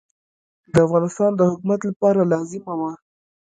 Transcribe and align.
د 0.73 0.75
افغانستان 0.87 1.31
د 1.35 1.41
حکومت 1.51 1.79
لپاره 1.89 2.29
لازمه 2.33 2.73
وه. 2.79 2.91